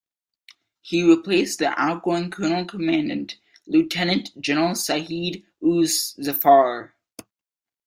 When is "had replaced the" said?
1.01-1.79